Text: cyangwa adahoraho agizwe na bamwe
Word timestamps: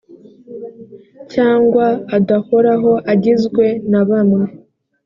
cyangwa 1.33 1.85
adahoraho 2.17 2.91
agizwe 3.13 3.65
na 3.91 4.01
bamwe 4.09 4.43